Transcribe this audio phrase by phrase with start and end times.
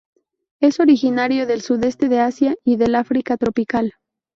[0.59, 3.93] Es originario del sudeste de Asia y del África tropical.